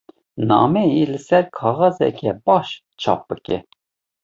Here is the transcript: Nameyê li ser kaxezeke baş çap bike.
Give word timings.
Nameyê 0.47 1.03
li 1.11 1.19
ser 1.27 1.43
kaxezeke 1.57 2.31
baş 2.45 2.67
çap 3.01 3.21
bike. 3.29 3.57